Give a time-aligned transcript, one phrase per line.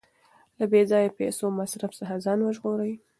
[0.59, 2.93] له بې ځایه پیسو مصرف څخه ځان وژغورئ.